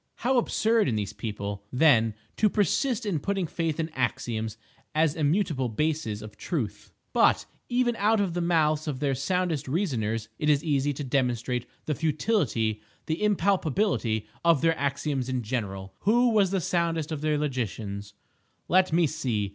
How 0.15 0.37
absurd 0.39 0.87
in 0.87 0.95
these 0.95 1.13
people, 1.13 1.63
then, 1.71 2.15
to 2.37 2.49
persist 2.49 3.05
in 3.05 3.19
putting 3.19 3.45
faith 3.45 3.79
in 3.79 3.89
"axioms" 3.89 4.57
as 4.95 5.13
immutable 5.13 5.69
bases 5.69 6.23
of 6.23 6.37
Truth! 6.37 6.91
But 7.13 7.45
even 7.69 7.95
out 7.97 8.19
of 8.19 8.33
the 8.33 8.41
mouths 8.41 8.87
of 8.87 8.99
their 8.99 9.13
soundest 9.13 9.67
reasoners 9.67 10.27
it 10.39 10.49
is 10.49 10.63
easy 10.63 10.91
to 10.93 11.03
demonstrate 11.03 11.67
the 11.85 11.93
futility, 11.93 12.81
the 13.05 13.21
impalpability 13.21 14.25
of 14.43 14.61
their 14.61 14.75
axioms 14.75 15.29
in 15.29 15.43
general. 15.43 15.93
Who 15.99 16.29
was 16.29 16.49
the 16.49 16.61
soundest 16.61 17.11
of 17.11 17.21
their 17.21 17.37
logicians? 17.37 18.15
Let 18.67 18.91
me 18.91 19.05
see! 19.05 19.49